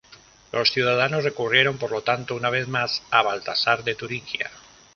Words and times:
Los 0.51 0.71
ciudadanos 0.71 1.23
recurrieron, 1.23 1.77
por 1.77 1.91
lo 1.91 2.01
tanto, 2.01 2.33
una 2.33 2.49
vez 2.49 2.67
más 2.67 3.03
a 3.11 3.21
Baltasar 3.21 3.83
de 3.83 3.93
Turingia. 3.93 4.49